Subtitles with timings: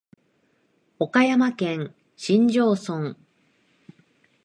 [0.97, 3.15] 岡山県新庄村